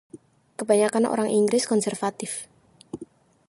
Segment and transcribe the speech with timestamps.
[0.57, 2.31] Kebanyakan orang Inggris konservatif.